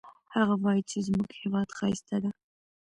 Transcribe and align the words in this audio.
هغه 0.35 0.55
وایي 0.63 0.83
چې 0.89 0.97
زموږ 1.07 1.29
هیواد 1.41 1.67
ښایسته 1.77 2.15
ده 2.23 2.31